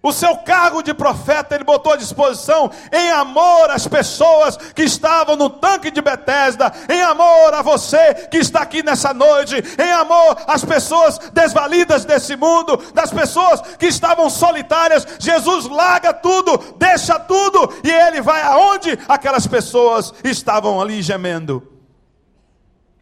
[0.01, 5.35] o seu cargo de profeta ele botou à disposição em amor às pessoas que estavam
[5.35, 10.37] no tanque de Betesda, em amor a você que está aqui nessa noite, em amor
[10.47, 15.05] às pessoas desvalidas desse mundo, das pessoas que estavam solitárias.
[15.19, 21.73] Jesus larga tudo, deixa tudo e ele vai aonde aquelas pessoas estavam ali gemendo.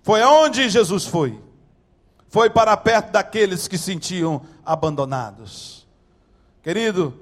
[0.02, 1.40] Foi aonde Jesus foi?
[2.28, 5.77] Foi para perto daqueles que sentiam abandonados.
[6.68, 7.18] Querido,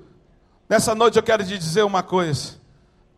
[0.67, 2.53] nessa noite eu quero te dizer uma coisa.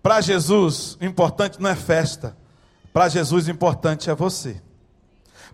[0.03, 2.35] Para Jesus, o importante não é festa.
[2.91, 4.61] Para Jesus, o importante é você.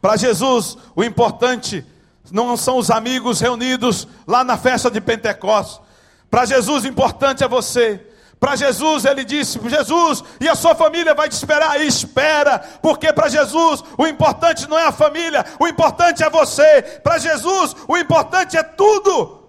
[0.02, 1.86] Para Jesus, o importante
[2.32, 5.80] não são os amigos reunidos lá na festa de Pentecostes.
[6.28, 8.08] Para Jesus, o importante é você.
[8.40, 11.80] Para Jesus, ele disse: Jesus, e a sua família vai te esperar.
[11.80, 16.82] E espera, porque para Jesus o importante não é a família, o importante é você.
[17.04, 19.43] Para Jesus, o importante é tudo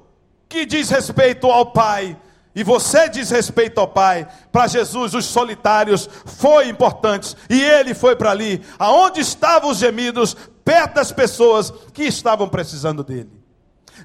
[0.55, 2.17] que diz respeito ao Pai,
[2.55, 8.14] e você diz respeito ao Pai, para Jesus os solitários foi importante, e ele foi
[8.14, 13.33] para ali, aonde estavam os gemidos, perto das pessoas que estavam precisando dele.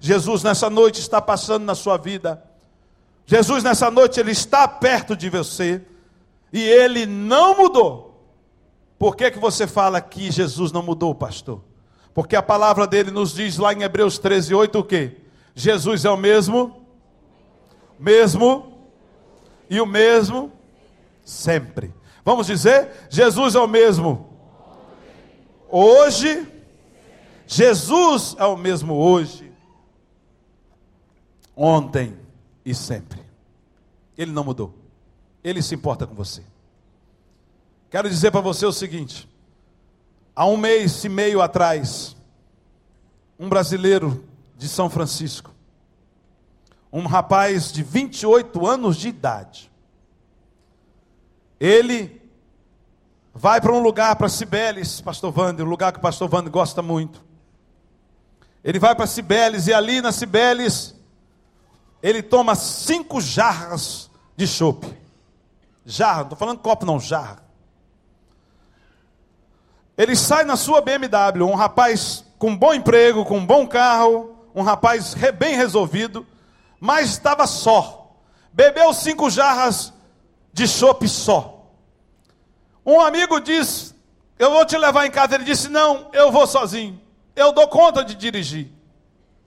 [0.02, 2.44] Jesus nessa noite está passando na sua vida.
[3.28, 5.84] Jesus nessa noite ele está perto de você
[6.52, 8.28] e ele não mudou.
[8.98, 11.64] Por que que você fala que Jesus não mudou, pastor?
[12.12, 15.19] Porque a palavra dele nos diz lá em Hebreus 13, 8 o quê?
[15.60, 16.86] Jesus é o mesmo,
[18.00, 18.80] mesmo
[19.70, 20.54] e o mesmo
[21.26, 21.94] sempre.
[22.24, 23.08] Vamos dizer?
[23.10, 24.30] Jesus é o mesmo
[25.70, 26.48] hoje,
[27.46, 29.52] Jesus é o mesmo hoje,
[31.58, 32.18] ontem
[32.64, 33.22] e sempre.
[34.18, 34.74] Ele não mudou.
[35.44, 36.42] Ele se importa com você.
[37.90, 39.30] Quero dizer para você o seguinte:
[40.34, 42.16] há um mês e meio atrás,
[43.38, 44.29] um brasileiro
[44.60, 45.52] de São Francisco.
[46.92, 49.72] Um rapaz de 28 anos de idade.
[51.58, 52.22] Ele
[53.34, 56.82] vai para um lugar, para Cibeles, pastor Wander, um lugar que o pastor Wander gosta
[56.82, 57.24] muito.
[58.62, 60.94] Ele vai para Cibeles e ali na Cibeles
[62.04, 64.94] ele toma cinco jarras de chope.
[65.86, 67.42] Jarra, não estou falando copo não, jarra.
[69.98, 75.16] Ele sai na sua BMW, um rapaz com bom emprego, com bom carro, um rapaz
[75.38, 76.26] bem resolvido,
[76.80, 78.16] mas estava só.
[78.52, 79.94] Bebeu cinco jarras
[80.52, 81.68] de chope só.
[82.86, 83.94] Um amigo disse:
[84.38, 85.36] Eu vou te levar em casa.
[85.36, 87.00] Ele disse: Não, eu vou sozinho.
[87.36, 88.72] Eu dou conta de dirigir.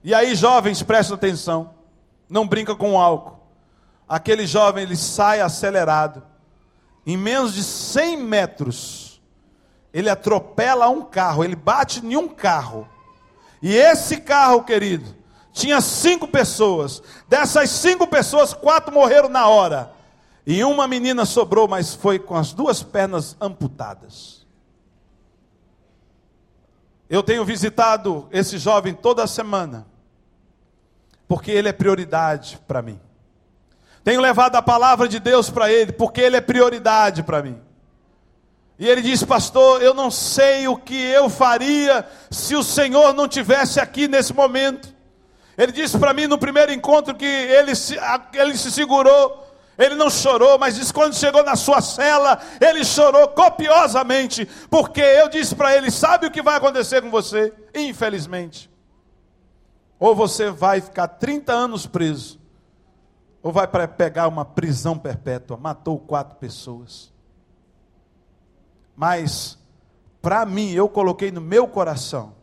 [0.04, 1.74] E aí, jovens, prestem atenção.
[2.28, 3.40] Não brinca com o álcool.
[4.08, 6.22] Aquele jovem, ele sai acelerado.
[7.04, 9.20] Em menos de 100 metros,
[9.92, 11.44] ele atropela um carro.
[11.44, 12.88] Ele bate em um carro
[13.62, 15.14] e esse carro, querido,
[15.52, 17.00] tinha cinco pessoas.
[17.28, 19.92] Dessas cinco pessoas, quatro morreram na hora.
[20.44, 24.44] E uma menina sobrou, mas foi com as duas pernas amputadas.
[27.08, 29.86] Eu tenho visitado esse jovem toda semana,
[31.28, 32.98] porque ele é prioridade para mim.
[34.02, 37.60] Tenho levado a palavra de Deus para ele, porque ele é prioridade para mim.
[38.78, 43.28] E ele diz, pastor, eu não sei o que eu faria se o Senhor não
[43.28, 44.92] tivesse aqui nesse momento.
[45.56, 47.96] Ele disse para mim no primeiro encontro que ele se,
[48.32, 49.46] ele se segurou,
[49.78, 55.28] ele não chorou, mas disse quando chegou na sua cela, ele chorou copiosamente, porque eu
[55.28, 57.52] disse para ele: sabe o que vai acontecer com você?
[57.74, 58.70] Infelizmente,
[59.98, 62.40] ou você vai ficar 30 anos preso,
[63.42, 65.56] ou vai pegar uma prisão perpétua.
[65.56, 67.11] Matou quatro pessoas.
[69.02, 69.58] Mas,
[70.22, 72.36] para mim, eu coloquei no meu coração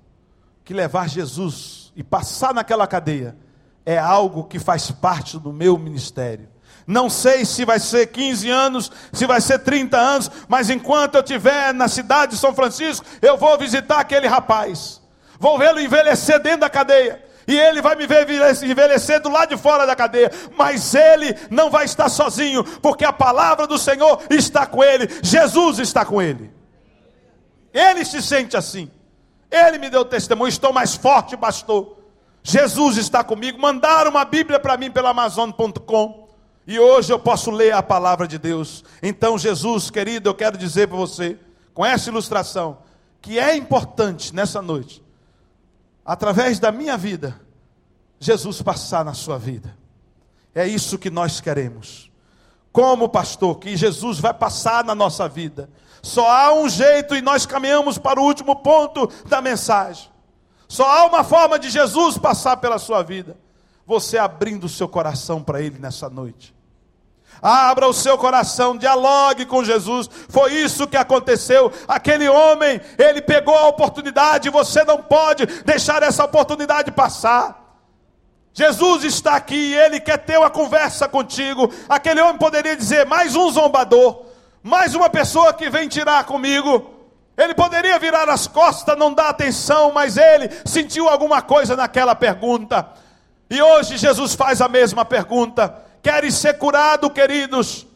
[0.66, 3.38] que levar Jesus e passar naquela cadeia
[3.86, 6.50] é algo que faz parte do meu ministério.
[6.86, 11.22] Não sei se vai ser 15 anos, se vai ser 30 anos, mas enquanto eu
[11.22, 15.02] estiver na cidade de São Francisco, eu vou visitar aquele rapaz.
[15.40, 17.24] Vou vê-lo envelhecer dentro da cadeia.
[17.50, 20.32] E ele vai me ver envelhecer do lado de fora da cadeia.
[20.56, 25.10] Mas ele não vai estar sozinho, porque a palavra do Senhor está com ele.
[25.24, 26.52] Jesus está com ele.
[27.74, 28.92] Ele se sente assim.
[29.50, 30.48] Ele me deu testemunho.
[30.48, 31.98] Estou mais forte, pastor.
[32.44, 33.60] Jesus está comigo.
[33.60, 36.30] Mandaram uma Bíblia para mim pela Amazon.com.
[36.68, 38.84] E hoje eu posso ler a palavra de Deus.
[39.02, 41.36] Então, Jesus, querido, eu quero dizer para você,
[41.74, 42.78] com essa ilustração,
[43.20, 45.09] que é importante nessa noite
[46.10, 47.40] através da minha vida,
[48.20, 49.78] Jesus passar na sua vida.
[50.56, 52.12] É isso que nós queremos.
[52.72, 55.70] Como pastor, que Jesus vai passar na nossa vida.
[56.02, 60.10] Só há um jeito e nós caminhamos para o último ponto da mensagem.
[60.68, 63.38] Só há uma forma de Jesus passar pela sua vida.
[63.86, 66.56] Você abrindo o seu coração para Ele nessa noite.
[67.42, 70.10] Abra o seu coração, dialogue com Jesus.
[70.30, 71.72] Foi isso que aconteceu.
[71.88, 77.60] Aquele homem, ele pegou a oportunidade, você não pode deixar essa oportunidade passar.
[78.54, 81.72] Jesus está aqui, ele quer ter uma conversa contigo.
[81.88, 84.26] Aquele homem poderia dizer: mais um zombador,
[84.62, 86.96] mais uma pessoa que vem tirar comigo.
[87.38, 92.86] Ele poderia virar as costas, não dar atenção, mas ele sentiu alguma coisa naquela pergunta.
[93.50, 97.88] E hoje Jesus faz a mesma pergunta querem ser curados, queridos.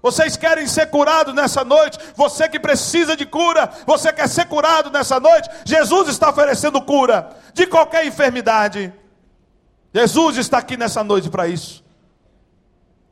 [0.00, 1.98] Vocês querem ser curados nessa noite?
[2.14, 5.48] Você que precisa de cura, você quer ser curado nessa noite?
[5.64, 8.92] Jesus está oferecendo cura de qualquer enfermidade.
[9.92, 11.84] Jesus está aqui nessa noite para isso.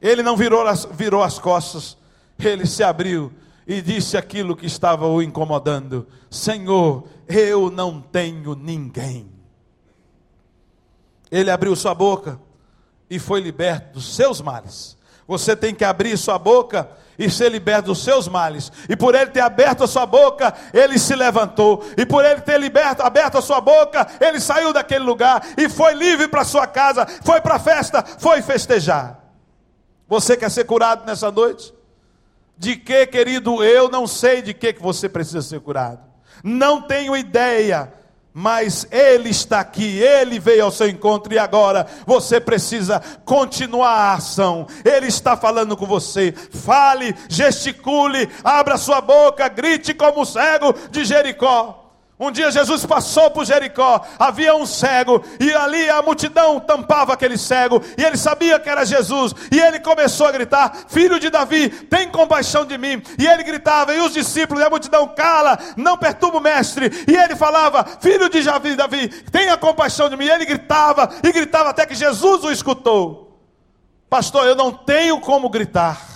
[0.01, 1.97] Ele não virou as, virou as costas,
[2.39, 3.33] ele se abriu
[3.67, 9.29] e disse aquilo que estava o incomodando: Senhor, eu não tenho ninguém.
[11.31, 12.39] Ele abriu sua boca
[13.09, 14.97] e foi liberto dos seus males.
[15.27, 16.89] Você tem que abrir sua boca
[17.19, 18.71] e ser liberto dos seus males.
[18.89, 21.85] E por ele ter aberto a sua boca, ele se levantou.
[21.97, 25.95] E por ele ter liberto, aberto a sua boca, ele saiu daquele lugar e foi
[25.95, 29.21] livre para sua casa, foi para a festa, foi festejar.
[30.09, 31.75] Você quer ser curado nessa noite?
[32.57, 33.63] De que, querido?
[33.65, 36.01] Eu não sei de que, que você precisa ser curado.
[36.45, 37.93] Não tenho ideia
[38.39, 44.13] mas Ele está aqui, Ele veio ao seu encontro e agora você precisa continuar a
[44.13, 44.67] ação.
[44.85, 46.33] Ele está falando com você.
[46.33, 51.86] Fale, gesticule, abra sua boca, grite como o cego de Jericó.
[52.19, 57.37] Um dia Jesus passou por Jericó, havia um cego, e ali a multidão tampava aquele
[57.37, 61.69] cego, e ele sabia que era Jesus, e ele começou a gritar: Filho de Davi,
[61.69, 63.03] tem compaixão de mim.
[63.19, 66.91] E ele gritava, e os discípulos e a multidão, cala, não perturba o mestre.
[67.07, 70.25] E ele falava: Filho de Davi, Davi, tenha compaixão de mim.
[70.25, 73.39] E ele gritava, e gritava até que Jesus o escutou.
[74.09, 76.16] Pastor, eu não tenho como gritar.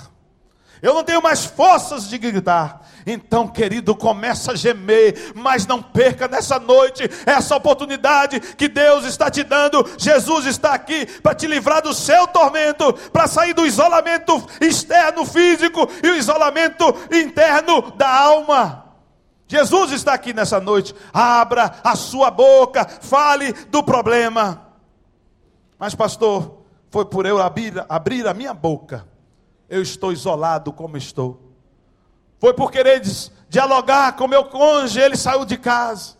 [0.82, 2.82] Eu não tenho mais forças de gritar.
[3.06, 9.30] Então, querido, começa a gemer, mas não perca nessa noite essa oportunidade que Deus está
[9.30, 9.86] te dando.
[9.98, 15.88] Jesus está aqui para te livrar do seu tormento, para sair do isolamento externo físico
[16.02, 18.86] e o isolamento interno da alma.
[19.46, 20.94] Jesus está aqui nessa noite.
[21.12, 24.68] Abra a sua boca, fale do problema.
[25.78, 29.09] Mas, pastor, foi por eu abrir, abrir a minha boca
[29.70, 31.40] eu estou isolado como estou.
[32.40, 33.00] Foi por querer
[33.48, 36.16] dialogar com meu cônjuge, ele saiu de casa.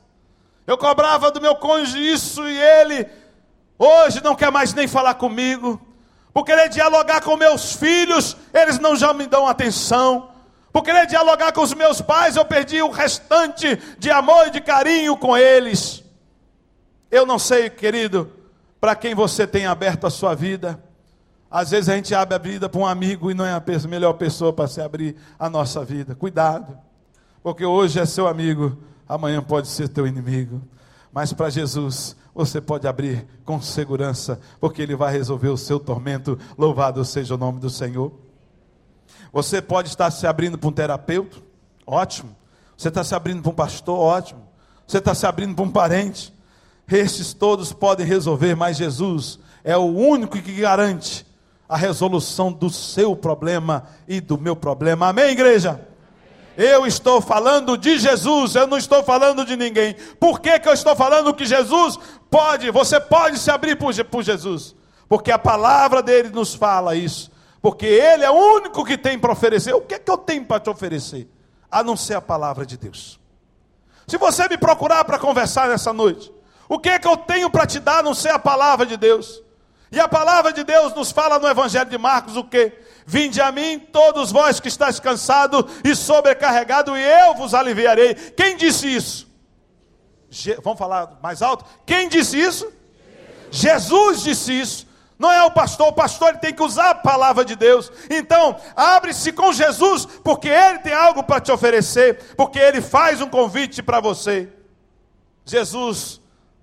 [0.67, 3.09] Eu cobrava do meu cônjuge isso e ele
[3.77, 5.81] hoje não quer mais nem falar comigo.
[6.33, 10.31] Por querer dialogar com meus filhos, eles não já me dão atenção.
[10.73, 14.61] Por querer dialogar com os meus pais, eu perdi o restante de amor e de
[14.61, 16.05] carinho com eles.
[17.11, 18.33] Eu não sei, querido,
[18.81, 20.81] para quem você tem aberto a sua vida.
[21.51, 24.13] Às vezes a gente abre a vida para um amigo e não é a melhor
[24.13, 26.15] pessoa para se abrir a nossa vida.
[26.15, 26.79] Cuidado,
[27.43, 28.79] porque hoje é seu amigo,
[29.09, 30.63] amanhã pode ser teu inimigo.
[31.13, 36.39] Mas para Jesus, você pode abrir com segurança, porque Ele vai resolver o seu tormento.
[36.57, 38.13] Louvado seja o nome do Senhor.
[39.33, 41.39] Você pode estar se abrindo para um terapeuta,
[41.85, 42.37] ótimo.
[42.77, 44.47] Você está se abrindo para um pastor, ótimo.
[44.87, 46.33] Você está se abrindo para um parente.
[46.89, 51.27] Estes todos podem resolver, mas Jesus é o único que garante
[51.71, 55.07] a resolução do seu problema e do meu problema.
[55.07, 55.81] Amém, igreja?
[56.57, 59.95] Eu estou falando de Jesus, eu não estou falando de ninguém.
[60.19, 61.97] Por que, que eu estou falando que Jesus
[62.29, 64.75] pode, você pode se abrir por, por Jesus?
[65.09, 67.31] Porque a palavra dele nos fala isso.
[67.63, 69.73] Porque ele é o único que tem para oferecer.
[69.73, 71.29] O que, que eu tenho para te oferecer?
[71.71, 73.21] A não ser a palavra de Deus.
[74.09, 76.33] Se você me procurar para conversar nessa noite,
[76.69, 79.41] o que, que eu tenho para te dar a não ser a palavra de Deus?
[79.93, 82.73] E a palavra de Deus nos fala no Evangelho de Marcos o que?
[83.05, 88.15] Vinde a mim, todos vós que estáis cansados e sobrecarregados, e eu vos aliviarei.
[88.15, 89.29] Quem disse isso?
[90.29, 91.65] Je Vamos falar mais alto?
[91.85, 92.71] Quem disse isso?
[93.51, 94.91] Jesus disse isso.
[95.19, 97.93] Não é o pastor, o pastor tem que usar a palavra de Deus.
[98.09, 103.29] Então, abre-se com Jesus, porque ele tem algo para te oferecer, porque ele faz um
[103.29, 104.49] convite para você.
[105.45, 106.20] Jesus,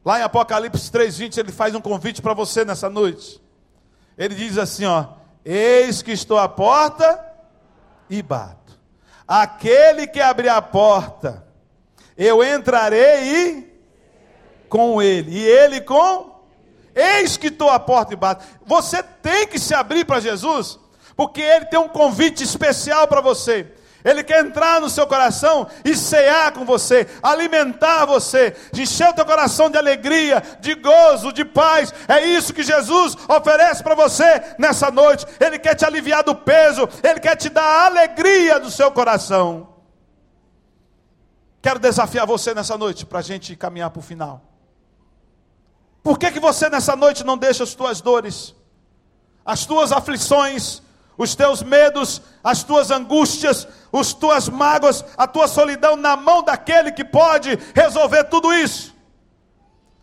[0.08, 3.42] lá em Apocalipse 3:20, ele faz um convite para você nessa noite.
[4.18, 5.06] Ele diz assim, ó:
[5.44, 7.22] Eis que estou à porta
[8.10, 8.80] e bato.
[9.28, 11.46] Aquele que abrir a porta,
[12.18, 13.82] eu entrarei e
[14.70, 16.38] com ele, e ele com
[16.96, 18.46] Eis que estou à porta e bato.
[18.66, 20.80] Você tem que se abrir para Jesus,
[21.18, 23.72] porque Ele tem um convite especial para você.
[24.08, 29.26] Ele quer entrar no seu coração e cear com você, alimentar você, encher o teu
[29.26, 31.94] coração de alegria, de gozo, de paz.
[32.08, 35.26] É isso que Jesus oferece para você nessa noite.
[35.42, 39.76] Ele quer te aliviar do peso, ele quer te dar a alegria do seu coração.
[41.62, 44.42] Quero desafiar você nessa noite para a gente caminhar para o final.
[46.02, 48.56] Por que, que você nessa noite não deixa as tuas dores,
[49.46, 50.82] as tuas aflições,
[51.18, 53.68] os teus medos, as tuas angústias,
[54.00, 58.96] as tuas mágoas, a tua solidão na mão daquele que pode resolver tudo isso?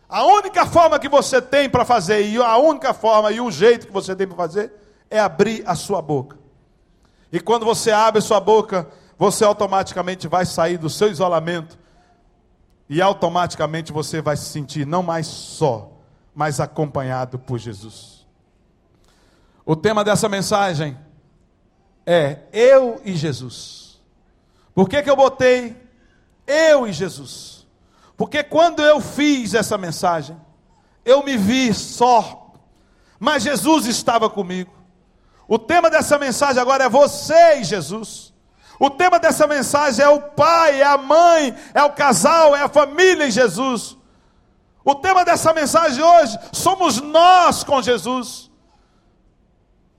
[0.07, 3.87] A única forma que você tem para fazer, e a única forma e o jeito
[3.87, 4.71] que você tem para fazer,
[5.09, 6.37] é abrir a sua boca.
[7.31, 8.87] E quando você abre a sua boca,
[9.17, 11.77] você automaticamente vai sair do seu isolamento
[12.89, 15.91] e automaticamente você vai se sentir não mais só,
[16.33, 18.25] mas acompanhado por Jesus.
[19.65, 20.97] O tema dessa mensagem
[22.05, 23.84] é eu e Jesus.
[24.75, 25.75] Por que, que eu botei
[26.45, 27.65] eu e Jesus?
[28.17, 30.39] Porque quando eu fiz essa mensagem,
[31.05, 32.53] eu me vi só,
[33.17, 34.73] mas Jesus estava comigo.
[35.47, 38.33] O tema dessa mensagem agora é você e Jesus.
[38.77, 42.67] O tema dessa mensagem é o pai, é a mãe, é o casal, é a
[42.67, 43.97] família em Jesus.
[44.83, 48.51] O tema dessa mensagem hoje somos nós com Jesus.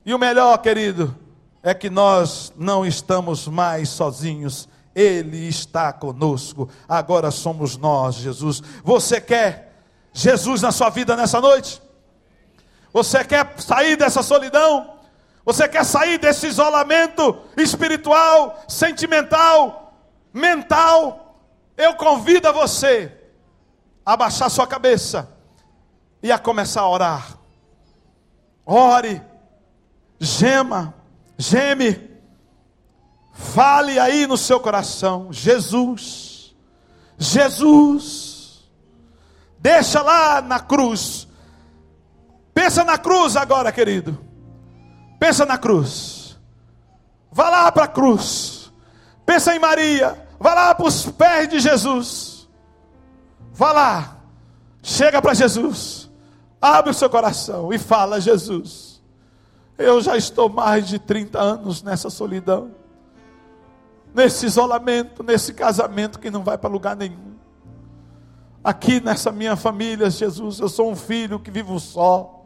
[0.05, 1.17] E o melhor, querido,
[1.61, 4.67] é que nós não estamos mais sozinhos.
[4.95, 6.69] Ele está conosco.
[6.87, 8.61] Agora somos nós, Jesus.
[8.83, 9.73] Você quer
[10.11, 11.81] Jesus na sua vida nessa noite?
[12.91, 14.97] Você quer sair dessa solidão?
[15.45, 19.93] Você quer sair desse isolamento espiritual, sentimental,
[20.33, 21.39] mental?
[21.77, 23.15] Eu convido a você
[24.05, 25.29] abaixar sua cabeça
[26.23, 27.37] e a começar a orar.
[28.65, 29.21] Ore,
[30.19, 30.93] gema,
[31.37, 32.09] geme,
[33.33, 36.55] fale aí no seu coração: Jesus,
[37.17, 38.69] Jesus,
[39.59, 41.27] deixa lá na cruz.
[42.53, 44.17] Pensa na cruz agora, querido.
[45.19, 46.37] Pensa na cruz.
[47.31, 48.73] Vá lá para a cruz.
[49.25, 50.27] Pensa em Maria.
[50.39, 52.37] Vá lá para os pés de Jesus.
[53.57, 54.17] Vá lá,
[54.83, 56.11] chega para Jesus,
[56.61, 58.96] abre o seu coração e fala: Jesus,
[59.77, 62.71] eu já estou mais de 30 anos nessa solidão,
[64.13, 67.35] nesse isolamento, nesse casamento que não vai para lugar nenhum.
[68.63, 72.43] Aqui nessa minha família, Jesus, eu sou um filho que vivo só.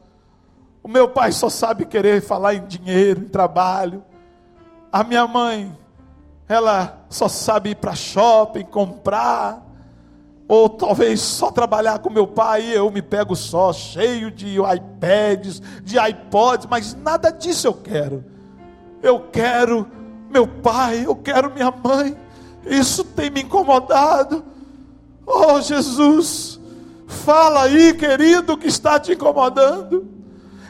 [0.83, 4.03] O meu pai só sabe querer falar em dinheiro, em trabalho.
[4.91, 5.75] A minha mãe,
[6.47, 9.70] ela só sabe ir para shopping, comprar
[10.51, 15.61] ou talvez só trabalhar com meu pai e eu me pego só, cheio de iPads,
[15.81, 18.25] de iPods, mas nada disso eu quero.
[19.01, 19.87] Eu quero
[20.29, 22.17] meu pai, eu quero minha mãe.
[22.65, 24.43] Isso tem me incomodado.
[25.25, 26.59] Oh Jesus,
[27.07, 30.05] Fala aí, querido, que está te incomodando.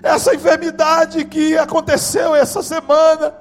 [0.03, 3.33] Essa enfermidade que aconteceu essa semana,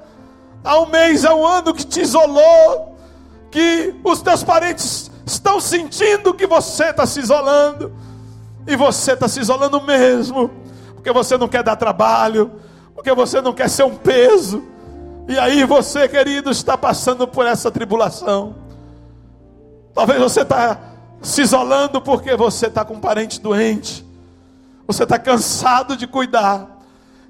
[0.64, 2.96] há um mês, há um ano que te isolou,
[3.50, 7.92] que os teus parentes estão sentindo que você está se isolando,
[8.66, 10.50] e você está se isolando mesmo,
[10.94, 12.52] porque você não quer dar trabalho,
[12.94, 14.62] porque você não quer ser um peso,
[15.28, 18.56] e aí você, querido, está passando por essa tribulação.
[19.94, 20.78] Talvez você está
[21.22, 24.04] se isolando porque você está com um parente doente,
[24.86, 26.78] você está cansado de cuidar,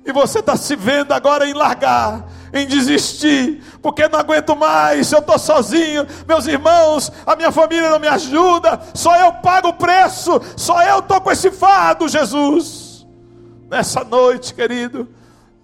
[0.04, 5.20] e você está se vendo agora em largar, em desistir, porque não aguento mais, eu
[5.20, 10.40] estou sozinho, meus irmãos, a minha família não me ajuda, só eu pago o preço,
[10.56, 13.06] só eu estou com esse fardo, Jesus.
[13.70, 15.08] Nessa noite, querido,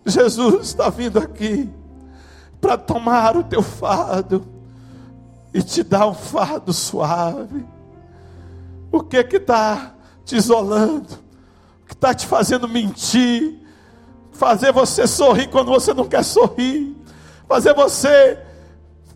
[0.05, 1.69] Jesus está vindo aqui
[2.61, 4.47] para tomar o teu fardo
[5.53, 7.67] e te dar um fardo suave.
[8.91, 9.95] O que que está
[10.25, 11.14] te isolando?
[11.83, 13.61] O que está te fazendo mentir?
[14.33, 16.95] Fazer você sorrir quando você não quer sorrir?
[17.49, 18.38] Fazer você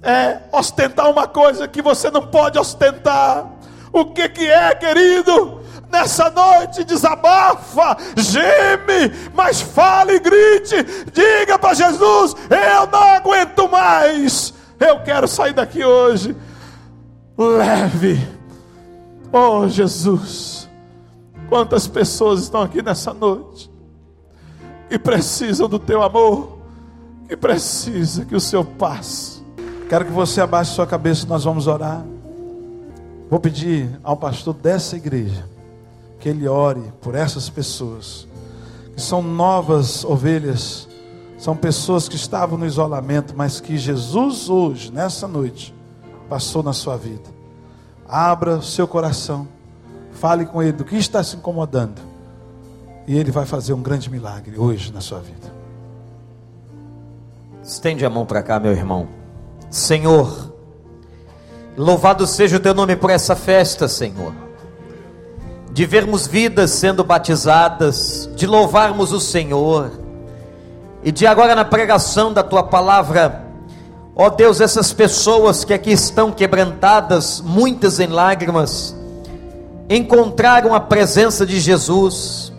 [0.02, 3.46] é, ostentar uma coisa que você não pode ostentar?
[3.92, 5.60] O que que é, querido?
[5.90, 10.76] Nessa noite desabafa, geme, mas fale e grite,
[11.12, 16.36] diga para Jesus: Eu não aguento mais, eu quero sair daqui hoje.
[17.36, 18.24] Leve,
[19.32, 20.68] oh Jesus,
[21.48, 23.68] quantas pessoas estão aqui nessa noite
[24.88, 26.59] e precisam do teu amor,
[27.30, 29.40] que precisa que o Senhor passe.
[29.88, 32.04] Quero que você abaixe sua cabeça, nós vamos orar.
[33.30, 35.48] Vou pedir ao pastor dessa igreja
[36.18, 38.26] que ele ore por essas pessoas,
[38.96, 40.88] que são novas ovelhas,
[41.38, 45.72] são pessoas que estavam no isolamento, mas que Jesus hoje, nessa noite,
[46.28, 47.30] passou na sua vida.
[48.08, 49.46] Abra o seu coração,
[50.10, 52.02] fale com ele do que está se incomodando,
[53.06, 55.59] e ele vai fazer um grande milagre hoje na sua vida.
[57.70, 59.06] Estende a mão para cá, meu irmão.
[59.70, 60.52] Senhor,
[61.76, 64.34] louvado seja o teu nome por essa festa, Senhor.
[65.70, 69.92] De vermos vidas sendo batizadas, de louvarmos o Senhor,
[71.04, 73.44] e de agora na pregação da tua palavra,
[74.16, 78.96] ó Deus, essas pessoas que aqui estão quebrantadas, muitas em lágrimas,
[79.88, 82.52] encontraram a presença de Jesus,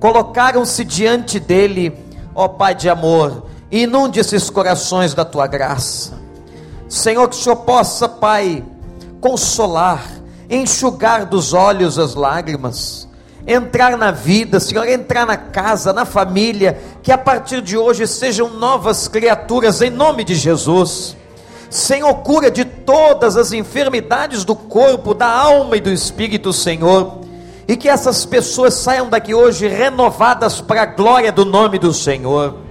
[0.00, 1.94] colocaram-se diante dele,
[2.34, 6.14] ó Pai de amor, inunde esses corações da tua graça,
[6.88, 8.64] Senhor, que o Senhor possa, Pai,
[9.20, 10.04] consolar,
[10.48, 13.08] enxugar dos olhos as lágrimas,
[13.46, 18.50] entrar na vida, Senhor, entrar na casa, na família, que a partir de hoje sejam
[18.50, 21.16] novas criaturas em nome de Jesus.
[21.68, 27.20] Senhor, cura de todas as enfermidades do corpo, da alma e do espírito, Senhor.
[27.66, 32.65] E que essas pessoas saiam daqui hoje renovadas para a glória do nome do Senhor.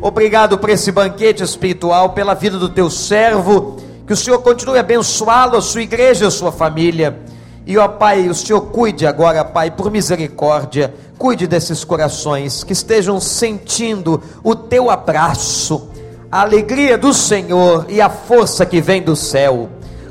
[0.00, 3.76] Obrigado por esse banquete espiritual, pela vida do teu servo
[4.06, 7.18] que o Senhor continue abençoá-lo, a sua igreja, a sua família.
[7.66, 13.18] E ó Pai, o Senhor cuide agora, Pai, por misericórdia, cuide desses corações que estejam
[13.18, 15.88] sentindo o teu abraço,
[16.30, 19.68] a alegria do Senhor e a força que vem do céu.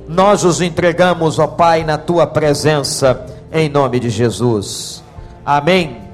[0.08, 5.02] Nós os entregamos, ó Pai, na tua presença, em nome de Jesus.
[5.46, 6.05] Amém.